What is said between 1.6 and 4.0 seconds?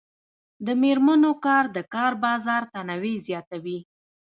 د کار بازار تنوع زیاتوي.